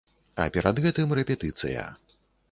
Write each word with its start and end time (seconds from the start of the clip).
А 0.43 0.45
перад 0.55 0.79
гэтым 0.85 1.13
рэпетыцыя. 1.19 1.83